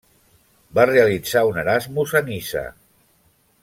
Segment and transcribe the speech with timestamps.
[0.79, 2.69] Va realitzar un Erasmus a Niça.